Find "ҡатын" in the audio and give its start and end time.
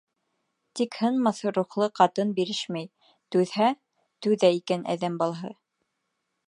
1.99-2.33